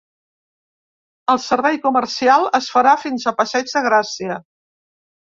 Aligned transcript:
El 1.33 1.39
servei 1.43 1.75
comercial 1.83 2.45
es 2.59 2.69
farà 2.77 2.93
fins 3.01 3.27
a 3.27 3.35
passeig 3.41 3.69
de 3.75 3.83
Gràcia. 3.89 4.39